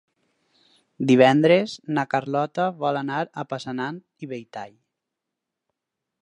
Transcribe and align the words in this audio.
Divendres 1.11 1.75
na 1.97 2.05
Carlota 2.13 2.65
vol 2.79 2.99
anar 3.03 3.21
a 3.23 3.45
Passanant 3.53 4.01
i 4.27 4.31
Belltall. 4.33 4.75